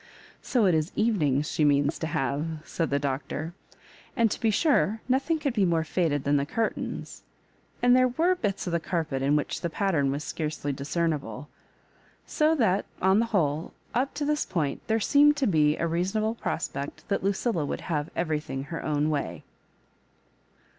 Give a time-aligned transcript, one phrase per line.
[0.51, 3.53] "So it is Kyenings she means to have I" said the Doctor;
[4.17, 7.21] an(Ji to be sure, nothing could be more faded than the.curtains,
[7.83, 11.49] and there were bits of the carpet in which the pattern was scarcely discernible.
[12.25, 16.33] So |hat, on the whole, up to this point there seem]s4 to be a reasonable
[16.33, 19.43] prospect that Lucilla would have everything ber own way.